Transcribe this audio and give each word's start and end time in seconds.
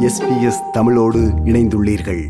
SBS 0.00 0.70
தமிழோடு 0.72 1.20
இணைந்துள்ளீர்கள். 1.44 2.28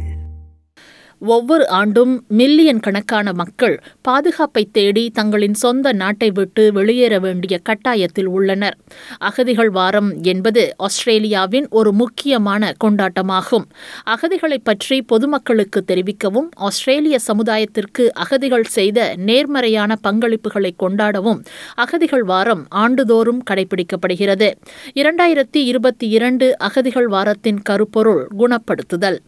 ஒவ்வொரு 1.18 1.68
ஆண்டும் 1.68 2.24
மில்லியன் 2.28 2.80
கணக்கான 2.80 3.32
மக்கள் 3.32 3.82
பாதுகாப்பை 4.02 4.68
தேடி 4.72 5.10
தங்களின் 5.10 5.54
சொந்த 5.54 5.92
நாட்டை 5.92 6.30
விட்டு 6.30 6.72
வெளியேற 6.72 7.18
வேண்டிய 7.18 7.60
கட்டாயத்தில் 7.68 8.24
உள்ளனர். 8.24 8.76
அகதிகள் 9.18 9.70
வாரம் 9.70 10.22
என்பது 10.22 10.74
ஆஸ்திரேலியாவின் 10.76 11.66
ஒரு 11.70 11.92
முக்கியமான 11.92 12.72
கொண்டாட்டமாகும். 12.84 13.66
அகதிகளை 14.06 14.58
பற்றி 14.62 15.02
பொதுமக்களுக்கு 15.02 15.84
தெரிவிக்கவும் 15.86 16.48
ஆஸ்திரேலிய 16.54 17.18
சமுதாயத்திற்கு 17.26 18.08
அகதிகள் 18.12 18.64
செய்த 18.64 19.14
நேர்மறையான 19.16 19.98
பங்களிப்புகளை 20.08 20.70
கொண்டாடவும் 20.78 21.42
அகதிகள் 21.74 22.22
வாரம் 22.22 22.66
ஆண்டுதோறும் 22.68 23.42
கடைபிடிக்கப்படுகிறது. 23.50 24.50
இரண்டாயிரத்தி 24.94 25.62
இருபத்தி 25.64 26.08
இரண்டு 26.08 26.58
அகதிகள் 26.58 27.06
வாரத்தின் 27.06 27.62
கருப்பொருள் 27.62 28.28
குணப்படுத்துதல். 28.38 29.18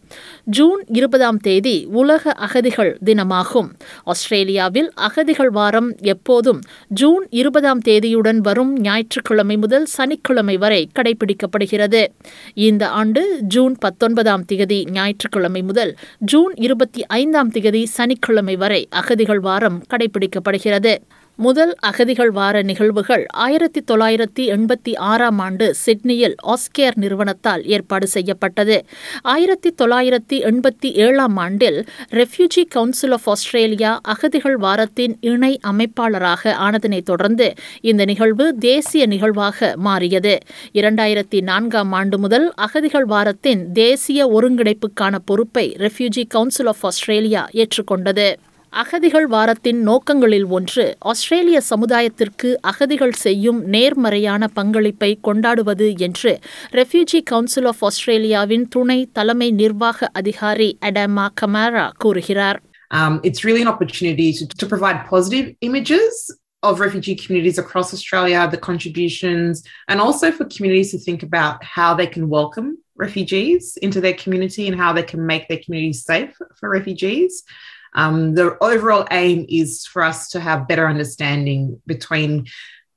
ஜூன் 0.44 0.84
இருபதாம் 0.86 1.38
தேதி 1.38 1.86
உலக 1.90 2.32
அகதிகள் 2.32 2.98
தினமாகும். 3.04 3.68
ஆஸ்திரேலியாவில் 4.04 4.92
அகதிகள் 4.94 5.50
வாரம் 5.50 5.96
எப்போதும் 6.00 6.60
ஜூன் 6.88 7.26
இருபதாம் 7.30 7.80
தேதியுடன் 7.88 8.36
வரும் 8.36 8.80
ஞாயிற்றுக்கிழமை 8.80 9.56
முதல் 9.56 9.84
சனிக்கிழமை 9.84 10.56
வரை 10.56 10.88
கடைபிடிக்கப்படுகிறது. 10.94 12.06
இந்த 12.54 12.88
ஆண்டு 12.88 13.38
ஜூன் 13.40 13.76
பத்தொன்பதாம் 13.78 14.44
திகதி 14.52 14.90
ஞாயிற்றுக்கிழமை 14.90 15.62
முதல் 15.62 15.96
ஜூன் 16.18 16.52
இருபத்தி 16.56 17.06
ஐந்தாம் 17.06 17.52
திகதி 17.52 17.82
சனிக்கிழமை 17.84 18.56
வரை 18.56 18.88
அகதிகள் 18.90 19.38
வாரம் 19.38 19.82
கடைபிடிக்கப்படுகிறது. 19.90 20.96
முதல் 21.40 21.74
அகதிகள் 21.78 22.30
வார 22.30 22.62
நிகழ்வுகள் 22.62 23.26
ஆயிரத்தி 23.26 23.80
தொள்ளாயிரத்தி 23.90 24.44
எண்பத்தி 24.44 24.96
ஆறாம் 24.96 25.38
ஆண்டு 25.38 25.74
சிட்னியில் 25.74 26.34
ஆஸ்கேர் 26.42 26.94
நிறுவனத்தால் 26.94 27.64
ஏற்பாடு 27.64 28.06
செய்யப்பட்டது. 28.06 28.84
ஆயிரத்தி 29.22 29.74
தொள்ளாயிரத்தி 29.82 30.36
எண்பத்தி 30.38 30.92
ஏழாம் 30.92 31.36
ஆண்டில் 31.36 31.86
ரெஃப்யூஜி 32.10 32.64
கவுன்சில் 32.68 33.10
ஆஃப் 33.10 33.28
ஆஸ்திரேலியா 33.28 34.00
அகதிகள் 34.02 34.56
வாரத்தின் 34.56 35.16
இணை 35.20 35.60
அமைப்பாளராக 35.66 36.52
ஆனதனைத் 36.52 37.04
தொடர்ந்து 37.04 37.52
இந்த 37.80 38.04
நிகழ்வு 38.04 38.54
தேசிய 38.58 39.06
நிகழ்வாக 39.06 39.72
மாறியது. 39.76 40.38
இரண்டாயிரத்தி 40.72 41.40
நான்காம் 41.40 41.92
ஆண்டு 41.92 42.18
முதல் 42.18 42.52
அகதிகள் 42.54 43.04
வாரத்தின் 43.04 43.72
தேசிய 43.72 44.28
ஒருங்கிணைப்புக்கான 44.28 45.14
பொறுப்பை 45.24 45.76
ரெஃப்யூஜி 45.78 46.24
கவுன்சில் 46.28 46.66
ஆஃப் 46.66 46.84
ஆஸ்திரேலியா 46.86 47.48
ஏற்றுக்கொண்டது. 47.52 48.34
அகதிகள் 48.73 49.27
வாரத்தின் 49.27 49.79
நோக்கங்களில் 49.87 50.45
ஒன்று 50.47 50.83
ஆஸ்திரேலிய 51.11 51.57
சமுதாயத்திற்கு 51.69 52.49
அகதிகள் 52.61 53.15
செய்யும் 53.23 53.59
நேர்மறையான 53.65 54.47
பங்களிப்பை 54.53 55.11
கொண்டாடுவது 55.21 55.87
என்று 56.07 56.31
ரெஃப்யூஜி 56.71 57.21
கவுன்சில் 57.23 57.65
ஆஃப் 57.65 57.83
ஆஸ்திரேலியாவின் 57.83 58.67
துணை 58.67 58.99
தலைமை 59.11 59.51
நிர்வாக 59.51 60.09
அதிகாரி 60.21 60.77
அடாமா 60.89 61.27
கமாரா 61.41 61.87
கூறுகிறார் 61.97 62.59
Um, 62.91 63.13
it's 63.23 63.43
really 63.43 63.61
an 63.61 63.67
opportunity 63.67 64.31
to, 64.33 64.43
to 64.61 64.65
provide 64.67 64.97
positive 65.07 65.45
images 65.61 66.15
of 66.63 66.79
refugee 66.79 67.15
communities 67.15 67.57
across 67.57 67.93
Australia, 67.93 68.47
the 68.47 68.57
contributions, 68.59 69.53
and 69.89 69.99
also 69.99 70.31
for 70.31 70.45
communities 70.45 70.91
to 70.91 70.99
think 70.99 71.23
about 71.23 71.63
how 71.75 71.93
they 71.93 72.07
can 72.07 72.29
welcome 72.29 72.67
refugees 72.97 73.63
into 73.81 73.99
their 73.99 74.13
community 74.13 74.67
and 74.67 74.77
how 74.77 74.91
they 74.93 75.03
can 75.03 75.25
make 75.25 75.47
their 75.47 75.61
communities 75.65 76.03
safe 76.03 76.33
for 76.59 76.69
refugees. 76.69 77.31
Um, 77.94 78.34
the 78.34 78.56
overall 78.62 79.06
aim 79.10 79.46
is 79.48 79.86
for 79.86 80.02
us 80.02 80.28
to 80.30 80.40
have 80.40 80.68
better 80.68 80.86
understanding 80.86 81.80
between 81.86 82.46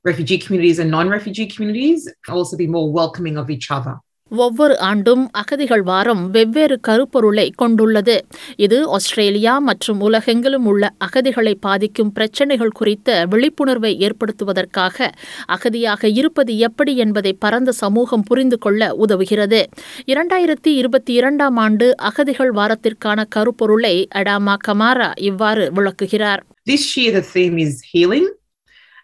refugee 0.03 0.37
communities 0.37 0.79
and 0.79 0.91
non 0.91 1.09
refugee 1.09 1.47
communities, 1.47 2.11
also 2.27 2.57
be 2.57 2.67
more 2.67 2.91
welcoming 2.91 3.37
of 3.37 3.49
each 3.49 3.71
other. 3.71 3.97
ஒவ்வொரு 4.35 4.79
ஆண்டும் 4.79 5.29
அகதிகள் 5.31 5.81
வாரம் 5.81 6.29
வெவ்வேறு 6.29 6.79
கருப்பொருளை 6.87 7.51
கொண்டுள்ளது. 7.55 8.25
இது 8.55 8.89
Australia 8.89 9.59
மற்றும் 9.59 10.01
உலகெங்கிலும் 10.01 10.65
உள்ள 10.65 10.89
அகதிகளை 10.97 11.53
பாதிக்கும் 11.59 12.11
பிரச்சினைகள் 12.11 12.69
குறித்த 12.69 13.25
விழிப்புணர்வை 13.29 13.97
ஏற்படுத்துவதற்காக 13.99 15.11
அகதியாக 15.47 16.05
இருப்பது 16.05 16.57
எப்படி 16.57 16.97
என்பதை 16.97 17.33
பரந்த 17.33 17.71
சமூகம் 17.71 18.23
புரிந்து 18.23 18.57
கொள்ள 18.57 18.95
உதவுகிறது. 19.07 19.63
இரண்டாயிரத்தி 20.05 20.67
இருபத்தி 20.67 21.13
இரண்டாம் 21.13 21.57
ஆண்டு 21.57 21.97
அகதிகள் 21.97 22.51
வாரத்திற்கான 22.51 23.23
கருப்பொருளை 23.35 24.07
அடாமா 24.15 24.55
கமாரா 24.67 25.11
இவ்வாறு 25.19 25.71
விளக்குகிறார். 25.71 26.43
This 26.69 26.99
year, 26.99 27.13
the 27.13 27.23
theme 27.33 27.57
is 27.57 27.73
healing. 27.93 28.39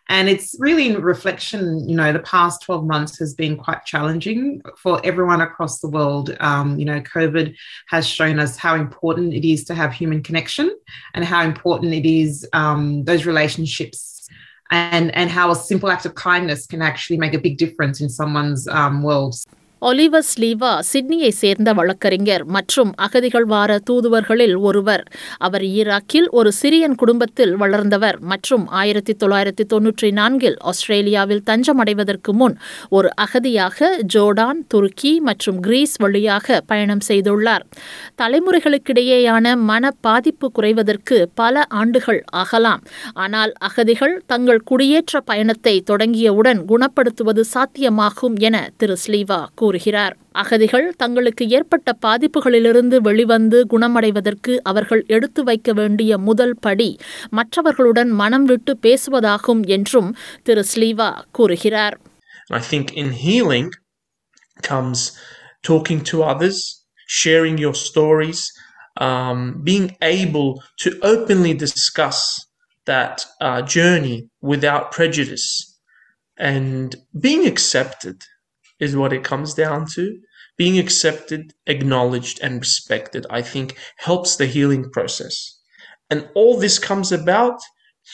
And 0.09 0.29
it's 0.29 0.56
really 0.59 0.88
in 0.88 1.01
reflection, 1.01 1.88
you 1.88 1.95
know, 1.95 2.13
the 2.13 2.19
past 2.19 2.62
12 2.62 2.85
months 2.85 3.19
has 3.19 3.34
been 3.34 3.57
quite 3.57 3.84
challenging 3.85 4.62
for 4.78 5.01
everyone 5.06 5.41
across 5.41 5.79
the 5.79 5.90
world. 5.90 6.35
Um, 6.40 6.79
you 6.79 6.85
know, 6.85 7.01
COVID 7.01 7.56
has 7.88 8.07
shown 8.07 8.40
us 8.40 8.57
how 8.57 8.75
important 8.75 9.34
it 9.34 9.45
is 9.45 9.66
to 9.66 9.75
have 9.75 9.91
human 9.91 10.23
connection 10.23 10.73
and 11.13 11.25
how 11.25 11.44
important 11.44 11.94
it 11.94 12.06
is 12.06 12.47
um, 12.53 13.03
those 13.03 13.25
relationships 13.25 14.28
and, 14.72 15.13
and 15.16 15.29
how 15.29 15.51
a 15.51 15.56
simple 15.56 15.90
act 15.90 16.06
of 16.06 16.16
kindness 16.16 16.68
can 16.68 16.81
actually 16.81 17.18
make 17.18 17.34
a 17.34 17.39
big 17.39 17.57
difference 17.57 18.00
in 18.00 18.09
someone's 18.09 18.68
um, 18.68 19.03
world. 19.03 19.35
Oliver 19.81 20.23
Sliva 20.35 20.79
சிட்னியை 20.93 21.29
சேர்ந்த 21.29 21.73
வழக்கறிஞர் 21.73 22.45
மற்றும் 22.45 22.93
அகதிகள் 22.95 23.43
வார 23.43 23.79
தூதுவர்களில் 23.89 24.57
ஒருவர். 24.57 25.03
அவர் 25.38 25.61
ஈராக்கில் 25.61 26.29
ஒரு 26.29 26.51
Syrian 26.51 26.95
குடும்பத்தில் 26.95 27.55
வளர்ந்தவர் 27.55 28.19
மற்றும் 28.19 28.67
ஆயிரத்தி 28.67 29.15
தொள்ளாயிரத்தி 29.25 29.65
தொன்னூற்றி 29.73 30.11
நான்கில் 30.11 30.57
ஆஸ்திரேலியாவில் 30.59 31.41
தஞ்சமடைவதற்கு 31.45 32.31
முன் 32.31 32.57
ஒரு 32.89 33.09
அகதியாக 33.21 33.89
ஜோர்டான் 34.13 34.59
துருக்கி 34.67 35.19
மற்றும் 35.19 35.59
கிரீஸ் 35.59 35.95
வழியாக 35.97 36.61
பயணம் 36.65 37.03
செய்துள்ளார். 37.07 37.65
தலைமுறைகளுக்கிடையேயான 38.21 39.55
மன 39.57 39.91
பாதிப்பு 39.91 40.51
குறைவதற்கு 40.59 41.25
பல 41.35 41.65
ஆண்டுகள் 41.67 42.23
ஆகலாம். 42.25 42.83
ஆனால் 43.13 43.53
அகதிகள் 43.59 44.23
தங்கள் 44.25 44.59
குடியேற்ற 44.59 45.21
பயணத்தை 45.21 45.83
தொடங்கியவுடன் 45.91 46.65
குணப்படுத்துவது 46.67 47.41
சாத்தியமாகும் 47.53 48.39
என 48.39 48.69
திரு 48.77 48.97
ஸ்லீவா 49.07 49.45
கூறுகிறார் 49.66 50.15
அகதிகள் 50.32 50.87
தங்களுக்கு 50.97 51.44
ஏற்பட்ட 51.48 51.97
பாதிப்புகளிலிருந்து 52.06 52.97
வெளிவந்து 53.00 53.59
குணமடைவதற்கு 53.70 54.54
அவர்கள் 54.62 55.03
எடுத்து 55.06 55.43
வைக்க 55.44 55.72
வேண்டிய 55.72 56.19
முதல் 56.19 56.56
படி 56.60 56.91
மற்றவர்களுடன் 57.31 58.10
மனம் 58.22 58.44
விட்டு 58.44 58.75
பேசுவதாகும் 58.82 59.62
என்றும் 59.76 60.10
திரு 60.43 60.65
ஸ்லீவா 60.72 61.10
கூறுகிறார் 61.31 61.97
I 62.50 62.62
think 62.70 62.87
in 63.03 63.10
healing 63.25 63.69
comes 64.62 65.00
talking 65.65 66.00
to 66.10 66.16
others, 66.22 66.59
sharing 67.20 67.56
your 67.59 67.75
stories, 67.87 68.41
um, 69.00 69.38
being 69.62 69.88
able 70.16 70.50
to 70.78 70.88
openly 71.03 71.54
discuss 71.56 72.19
that 72.87 73.16
uh, 73.41 73.60
journey 73.76 74.16
without 74.43 74.84
prejudice, 74.91 75.47
and 76.38 76.88
being 77.20 77.47
accepted 77.47 78.16
is 78.79 78.95
what 78.95 79.13
it 79.13 79.23
comes 79.23 79.53
down 79.53 79.85
to. 79.95 80.19
Being 80.57 80.79
accepted, 80.79 81.53
acknowledged, 81.67 82.39
and 82.41 82.59
respected, 82.59 83.25
I 83.29 83.41
think, 83.41 83.77
helps 83.97 84.35
the 84.35 84.47
healing 84.47 84.89
process. 84.89 85.59
And 86.09 86.29
all 86.35 86.59
this 86.59 86.79
comes 86.79 87.11
about 87.11 87.59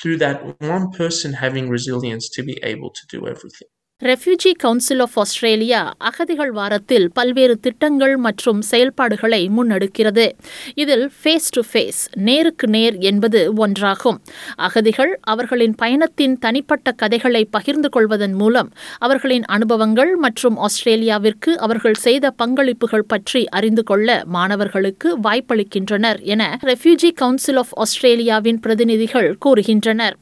through 0.02 0.18
that 0.18 0.60
one 0.62 0.92
person 0.92 1.34
having 1.34 1.70
resilience 1.70 2.30
to 2.32 2.44
be 2.44 2.60
able 2.64 2.90
to 2.90 3.02
do 3.10 3.28
everything. 3.28 3.68
Refugee 4.08 4.52
Council 4.52 5.00
of 5.00 5.20
Australia 5.20 5.94
அகதிகள் 5.98 6.52
வாரத்தில் 6.52 7.12
பல்வேறு 7.12 7.60
திட்டங்கள் 7.60 8.16
மற்றும் 8.18 8.62
செயல்பாடுகளை 8.62 9.50
முன்னெடுக்கிறது. 9.58 10.26
இதில் 10.74 11.12
face 11.20 11.48
to 11.50 11.62
face 11.72 12.00
நேருக்கு 12.14 12.68
நேர் 12.68 12.96
என்பது 12.98 13.68
ஒன்றாகும். 13.68 14.18
அகதிகள் 14.56 15.20
அவர்களின் 15.22 15.76
பயணத்தின் 15.76 16.36
தனிப்பட்ட 16.38 16.92
கதைகளை 16.92 17.46
பகிர்ந்து 17.46 17.90
கொள்வதன் 17.90 18.34
மூலம் 18.34 18.72
அவர்களின் 19.00 19.44
அனுபவங்கள் 19.44 20.16
மற்றும் 20.16 20.58
ஆஸ்திரேலியாவிற்கு 20.58 21.54
அவர்கள் 21.58 21.98
செய்த 22.08 22.34
பங்களிப்புகள் 22.44 23.08
பற்றி 23.08 23.46
அறிந்து 23.46 23.84
கொள்ள 23.84 24.24
மாணவர்களுக்கு 24.26 25.20
வாய்ப்பளிக்கின்றனர் 25.20 26.22
என 26.22 26.60
ரெஃப்யூஜி 26.64 27.12
கவுன்சில் 27.14 27.56
ஆஃப் 27.56 27.74
ஆஸ்திரேலியாவின் 27.78 28.60
பிரதிநிதிகள் 28.60 29.38
கூறுகின்றனர். 29.46 30.18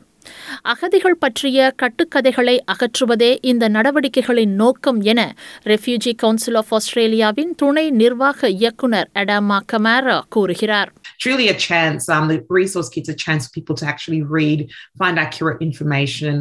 அகதிகள் 0.73 1.19
பற்றிய 1.19 1.75
கட்டுக்கதைகளை 1.83 2.57
அகற்றுவதே 2.73 3.31
இந்த 3.51 3.65
நடவடிக்கைகளின் 3.69 4.55
நோக்கம் 4.55 5.01
என 5.13 5.21
ரெஃப்யூஜி 5.65 6.13
கவுன்சில் 6.17 6.55
ஆஃப் 6.55 6.73
ஆஸ்திரேலியாவின் 6.75 7.55
துணை 7.55 7.87
நிர்வாக 8.03 8.51
இயக்குநர் 8.61 9.11
அடாமா 9.23 9.61
கமாரா 9.73 10.19
கூறுகிறார் 10.29 10.93
It's 11.19 11.27
really 11.27 11.49
a 11.49 11.59
chance. 11.67 12.03
Um, 12.15 12.25
the 12.29 12.39
resource 12.57 12.89
kit's 12.95 13.09
a 13.09 13.19
chance 13.23 13.43
for 13.47 13.53
people 13.53 13.77
to 13.81 13.87
actually 13.87 14.23
read, 14.39 14.59
find 15.01 15.17
accurate 15.19 15.61
information, 15.63 16.35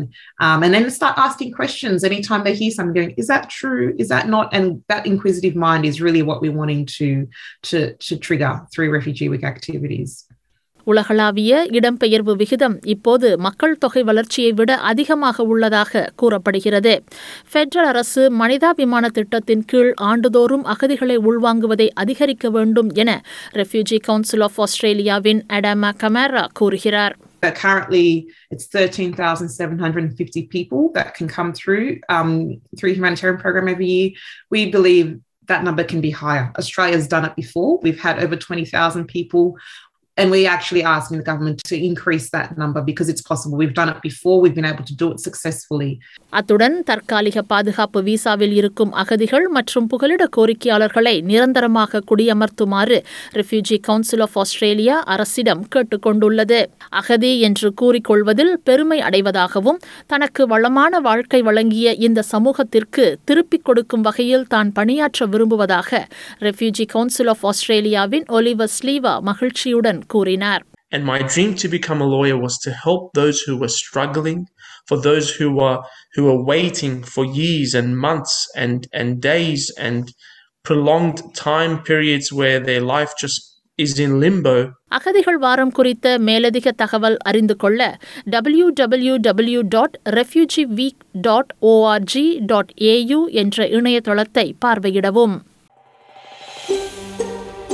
um, 0.46 0.63
and 0.66 0.72
then 0.75 0.86
start 0.92 1.16
asking 1.18 1.50
questions 1.54 2.04
anytime 2.04 2.42
they 2.44 2.56
hear 2.62 2.72
something. 2.72 2.98
Going, 2.98 3.13
is 3.24 3.28
that 3.28 3.46
true? 3.60 3.86
Is 3.98 4.10
that 4.10 4.25
not? 4.28 4.48
And 4.57 4.66
that 4.94 5.06
inquisitive 5.06 5.56
mind 5.68 5.86
is 5.86 6.02
really 6.02 6.24
what 6.24 6.42
we're 6.44 6.57
wanting 6.62 6.84
to 6.98 7.10
to 7.69 7.80
to 8.07 8.13
trigger 8.19 8.54
through 8.74 8.90
Refugee 8.92 9.30
Week 9.30 9.46
activities. 9.46 10.12
உலகளாவிய 10.91 11.61
இடம்பெயர்வு 11.79 12.35
விகிதம் 12.41 12.77
இப்போது 12.95 13.29
மக்கள் 13.39 13.79
தொகை 13.79 14.03
வளர்ச்சியை 14.03 14.53
விட 14.53 14.71
அதிகமாக 14.91 15.47
உள்ளதாக 15.53 16.03
கூறப்படுகிறது 16.17 16.95
பெட்ரல் 17.55 17.89
அரசு 17.93 18.25
மனிதாபிமான 18.43 19.11
திட்டத்தின் 19.19 19.65
கீழ் 19.65 19.93
ஆண்டுதோறும் 20.11 20.67
அகதிகளை 20.75 21.17
உள்வாங்குவதை 21.31 21.89
அதிகரிக்க 22.05 22.51
வேண்டும் 22.51 22.93
என 23.03 23.11
ரெஃப்யூஜி 23.55 23.99
கவுன்சில் 24.09 24.47
ஆஃப் 24.49 24.61
ஆஸ்திரேலியாவின் 24.61 25.43
அடாமா 25.59 25.93
கமேரா 26.05 26.45
கூறுகிறார் 26.61 27.17
But 27.43 27.55
currently, 27.57 28.07
it's 28.51 28.67
13,750 28.67 30.47
people 30.49 30.91
that 30.93 31.15
can 31.15 31.29
come 31.29 31.53
through 31.53 31.85
um, 32.09 32.33
through 32.77 32.93
humanitarian 32.93 33.39
program 33.39 33.69
every 33.69 33.87
year. 33.89 34.09
We 34.51 34.71
believe 34.71 35.09
that 35.49 35.65
number 35.65 35.85
can 35.85 36.01
be 36.01 36.11
higher. 36.13 36.47
Australia's 36.57 37.09
done 37.09 37.25
it 37.25 37.35
before. 37.35 37.71
We've 37.81 38.01
had 38.01 38.19
over 38.19 38.37
20,000 38.37 39.07
people, 39.07 39.45
and 40.17 40.31
we're 40.31 40.49
actually 40.49 40.83
asking 40.85 41.19
the 41.19 41.25
government 41.25 41.59
to 41.65 41.77
increase 41.81 42.31
that 42.31 42.59
number 42.59 42.81
because 42.83 43.09
it's 43.09 43.23
possible. 43.23 43.57
We've 43.57 43.75
done 43.75 43.89
it 43.89 44.01
before. 44.03 44.41
We've 44.41 44.55
been 44.55 44.65
able 44.67 44.85
to 44.85 44.95
do 44.95 45.07
it 45.12 45.21
successfully. 45.21 45.91
அத்துடன் 46.33 46.77
தற்காலிக 46.89 47.43
பாதுகாப்பு 47.53 48.01
விசாவில் 48.03 48.53
இருக்கும் 48.53 48.93
அகதிகள் 49.03 49.47
மற்றும் 49.57 49.87
புகலிட 49.93 50.25
கோரிக்கையாளர்களை 50.37 51.15
நிரந்தரமாக 51.31 52.03
குடியமர்த்துமாறு 52.11 52.99
ரெஃப்யூஜி 53.39 53.77
கவுன்சில் 53.89 54.23
ஆஃப் 54.27 54.37
ஆஸ்திரேலியா 54.43 54.97
அரசிடம் 55.15 55.62
கேட்டுக்கொண்டுள்ளது 55.75 56.61
அகதி 57.01 57.33
என்று 57.49 57.71
கூறிக்கொள்வதில் 57.83 58.53
பெருமை 58.69 58.99
அடைவதாகவும் 59.09 59.81
தனக்கு 60.06 60.45
வளமான 60.47 61.01
வாழ்க்கை 61.01 61.41
வழங்கிய 61.49 61.97
இந்த 62.09 62.25
சமூகத்திற்கு 62.33 63.06
திருப்பிக் 63.25 63.67
கொடுக்கும் 63.69 64.06
வகையில் 64.09 64.49
தான் 64.49 64.71
பணியாற்ற 64.73 65.27
விரும்புவதாக 65.33 66.03
ரெஃப்யூஜி 66.47 66.87
கவுன்சில் 66.95 67.33
ஆஃப் 67.35 67.45
ஆஸ்திரேலியாவின் 67.53 68.27
ஒலிவர் 68.39 68.75
ஸ்லீவா 68.79 69.17
மகிழ்ச்சியுடன் 69.31 70.00
கூறினார் 70.06 70.64
And 70.93 71.05
my 71.05 71.19
dream 71.32 71.50
to 71.55 71.69
become 71.69 72.00
a 72.00 72.08
lawyer 72.14 72.37
was 72.37 72.55
to 72.58 72.70
help 72.85 73.02
those 73.12 73.38
who 73.44 73.52
were 73.61 73.73
struggling, 73.82 74.41
for 74.88 74.97
those 75.00 75.26
who 75.37 75.49
were 75.58 75.76
who 76.14 76.23
were 76.25 76.41
waiting 76.44 76.94
for 77.12 77.25
years 77.43 77.73
and 77.75 77.88
months 78.06 78.35
and 78.56 78.81
and 78.93 79.11
days 79.32 79.64
and 79.79 80.02
prolonged 80.64 81.20
time 81.35 81.75
periods 81.82 82.32
where 82.32 82.58
their 82.61 82.82
life 82.94 83.12
just 83.23 83.38
is 83.79 83.93
in 83.99 84.12
limbo. 84.20 84.56
அகதிகள் 84.88 85.38
வாரம் 85.38 85.73
குறித்த 85.73 86.06
மேலதிக 86.19 86.73
தகவல் 86.73 87.17
அறிந்து 87.31 87.56
கொள்ள 87.56 87.81
W 88.25 88.67
W 88.70 89.14
W 89.17 89.61
dot 89.69 89.96
refugee 90.11 90.64
week 90.81 91.05
dot 91.20 91.53
O R G 91.73 92.26
dot 92.44 92.73
A U 92.93 93.20
என்ற 93.43 93.69
இணையதளத்தை 93.69 94.46
பார்வையிடவும் 94.64 95.37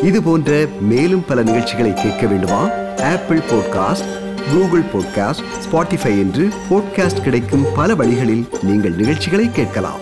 இது 0.01 0.24
போன்ற 0.24 0.51
மேலும் 0.81 1.25
பல 1.28 1.44
நிகழ்ச்சிகளை 1.44 1.94
கேட்க 1.94 2.28
வேண்டுமா 2.28 2.62
Apple 3.12 3.42
podcast 3.51 4.10
Google 4.51 4.86
podcast 4.94 5.50
Spotify 5.66 6.13
என்று 6.19 6.48
பாட்காஸ்ட் 6.69 7.22
கிடைக்கும் 7.22 7.68
பல 7.75 7.95
வழிகளில் 7.95 8.48
நீங்கள் 8.63 8.95
நிகழ்ச்சிகளை 8.95 9.50
கேட்கலாம் 9.51 10.01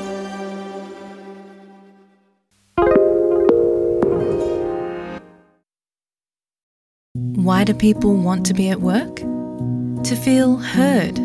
Why 7.39 7.63
do 7.63 7.73
people 7.73 8.15
want 8.17 8.45
to 8.47 8.53
be 8.53 8.69
at 8.69 8.81
work? 8.81 9.15
To 10.03 10.15
feel 10.15 10.57
heard, 10.57 11.19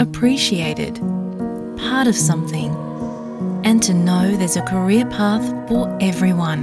appreciated, 0.00 0.94
part 1.78 2.06
of 2.06 2.16
something, 2.16 2.74
and 3.64 3.82
to 3.84 3.94
know 3.94 4.36
there's 4.36 4.56
a 4.56 4.62
career 4.62 5.06
path 5.06 5.46
for 5.68 5.96
everyone. 6.00 6.62